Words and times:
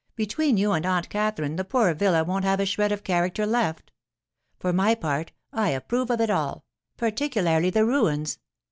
Between 0.15 0.57
you 0.57 0.71
and 0.71 0.83
Aunt 0.83 1.09
Katherine, 1.09 1.57
the 1.57 1.63
poor 1.63 1.93
villa 1.93 2.23
won't 2.23 2.43
have 2.43 2.59
a 2.59 2.65
shred 2.65 2.91
of 2.91 3.03
character 3.03 3.45
left. 3.45 3.91
For 4.57 4.73
my 4.73 4.95
part, 4.95 5.31
I 5.53 5.69
approve 5.69 6.09
of 6.09 6.19
it 6.21 6.31
all—particularly 6.31 7.69
the 7.69 7.85
ruins. 7.85 8.39